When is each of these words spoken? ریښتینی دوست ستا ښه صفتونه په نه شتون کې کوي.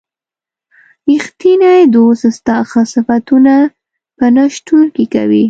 ریښتینی 1.07 1.79
دوست 1.93 2.23
ستا 2.37 2.57
ښه 2.69 2.81
صفتونه 2.93 3.55
په 4.17 4.25
نه 4.35 4.43
شتون 4.55 4.83
کې 4.95 5.05
کوي. 5.13 5.39